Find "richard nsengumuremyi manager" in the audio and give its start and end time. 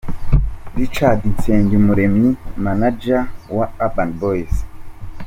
0.77-3.21